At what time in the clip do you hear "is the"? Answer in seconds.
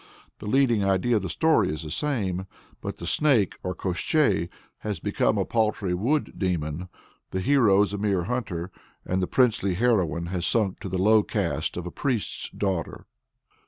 1.69-1.91